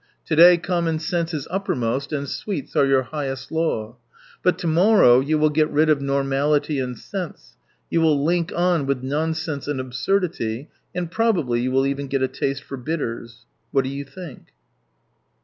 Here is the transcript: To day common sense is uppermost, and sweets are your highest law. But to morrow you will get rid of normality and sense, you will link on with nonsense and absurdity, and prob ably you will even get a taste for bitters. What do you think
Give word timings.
To 0.25 0.35
day 0.35 0.57
common 0.57 0.97
sense 0.97 1.31
is 1.31 1.47
uppermost, 1.51 2.11
and 2.11 2.27
sweets 2.27 2.75
are 2.75 2.87
your 2.87 3.03
highest 3.03 3.51
law. 3.51 3.97
But 4.41 4.57
to 4.57 4.67
morrow 4.67 5.19
you 5.19 5.37
will 5.37 5.51
get 5.51 5.69
rid 5.69 5.91
of 5.91 6.01
normality 6.01 6.79
and 6.79 6.97
sense, 6.97 7.55
you 7.91 8.01
will 8.01 8.25
link 8.25 8.51
on 8.55 8.87
with 8.87 9.03
nonsense 9.03 9.67
and 9.67 9.79
absurdity, 9.79 10.69
and 10.95 11.11
prob 11.11 11.37
ably 11.37 11.61
you 11.61 11.71
will 11.71 11.85
even 11.85 12.07
get 12.07 12.23
a 12.23 12.27
taste 12.27 12.63
for 12.63 12.77
bitters. 12.77 13.45
What 13.71 13.83
do 13.83 13.89
you 13.91 14.03
think 14.03 14.53